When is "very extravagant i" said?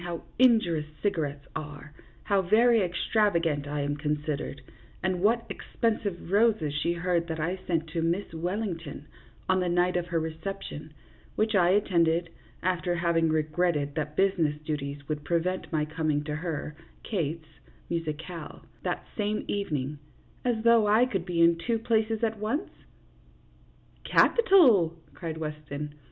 2.41-3.81